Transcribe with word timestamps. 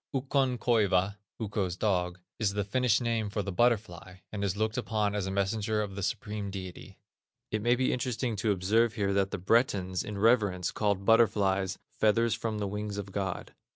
Ukkon 0.15 0.57
koiva 0.57 1.17
(Ukko's 1.39 1.77
dog) 1.77 2.19
is 2.39 2.53
the 2.53 2.63
Finnish 2.63 2.99
name 3.01 3.29
for 3.29 3.43
the 3.43 3.51
butterfly, 3.51 4.15
and 4.31 4.43
is 4.43 4.57
looked 4.57 4.75
upon 4.75 5.13
as 5.13 5.27
a 5.27 5.31
messenger 5.31 5.83
of 5.83 5.93
the 5.93 6.01
Supreme 6.01 6.49
Deity. 6.49 6.97
It 7.51 7.61
may 7.61 7.75
be 7.75 7.93
interesting 7.93 8.35
to 8.37 8.51
observe 8.51 8.95
here 8.95 9.13
that 9.13 9.29
the 9.29 9.37
Bretons 9.37 10.01
in 10.03 10.17
reverence 10.17 10.71
called 10.71 11.05
butterflies, 11.05 11.77
"feathers 11.99 12.33
from 12.33 12.57
the 12.57 12.65
wings 12.67 12.97
of 12.97 13.11
God." 13.11 13.53